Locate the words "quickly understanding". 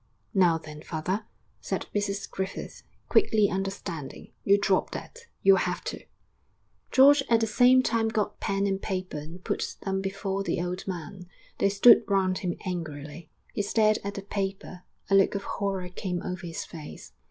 3.07-4.31